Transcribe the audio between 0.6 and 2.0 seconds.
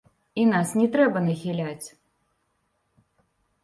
не трэба нахіляць.